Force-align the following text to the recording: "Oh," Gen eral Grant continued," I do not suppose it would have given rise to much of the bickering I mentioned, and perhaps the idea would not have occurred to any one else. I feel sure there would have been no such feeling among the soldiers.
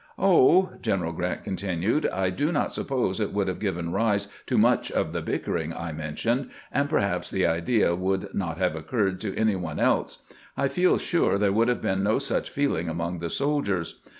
"Oh," 0.17 0.71
Gen 0.81 1.01
eral 1.01 1.15
Grant 1.15 1.43
continued," 1.43 2.09
I 2.11 2.31
do 2.31 2.51
not 2.51 2.73
suppose 2.73 3.19
it 3.19 3.31
would 3.33 3.47
have 3.47 3.59
given 3.59 3.91
rise 3.91 4.27
to 4.47 4.57
much 4.57 4.91
of 4.91 5.13
the 5.13 5.21
bickering 5.21 5.75
I 5.75 5.91
mentioned, 5.91 6.49
and 6.71 6.89
perhaps 6.89 7.29
the 7.29 7.45
idea 7.45 7.93
would 7.93 8.33
not 8.33 8.57
have 8.57 8.75
occurred 8.75 9.21
to 9.21 9.37
any 9.37 9.55
one 9.55 9.79
else. 9.79 10.23
I 10.57 10.69
feel 10.69 10.97
sure 10.97 11.37
there 11.37 11.53
would 11.53 11.67
have 11.67 11.83
been 11.83 12.01
no 12.01 12.17
such 12.17 12.49
feeling 12.49 12.89
among 12.89 13.19
the 13.19 13.29
soldiers. 13.29 14.01